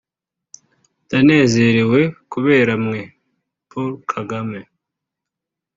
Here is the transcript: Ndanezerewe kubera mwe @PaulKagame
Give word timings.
Ndanezerewe 1.05 2.01
kubera 2.31 2.73
mwe 2.83 3.01
@PaulKagame 3.69 4.61